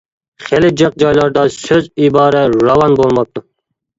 خېلى 0.45 0.69
جىق 0.81 0.95
جايلاردا 1.03 1.43
سۆز-ئىبارە 1.57 2.41
راۋان 2.69 2.95
بولماپتۇ. 3.01 3.45